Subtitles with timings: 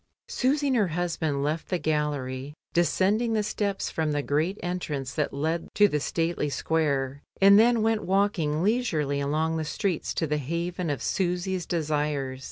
[0.29, 5.13] Susy and her husband left the gallery, descend ing the steps from the great entrance
[5.13, 10.25] that lead to the stately square, and then went walking leisurely along the streets to
[10.25, 12.39] the haven of Susy's desires.